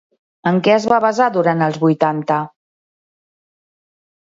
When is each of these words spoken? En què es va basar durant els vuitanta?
En 0.51 0.55
què 0.67 0.73
es 0.75 0.87
va 0.93 0.99
basar 1.03 1.29
durant 1.37 1.63
els 1.67 1.79
vuitanta? 1.85 2.41